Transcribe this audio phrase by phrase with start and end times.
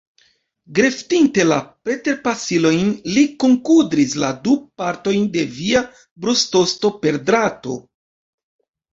[0.77, 1.57] Greftinte la
[1.89, 5.83] preterpasilojn, li kunkudris la du partojn de via
[6.25, 7.77] brustosto per drato.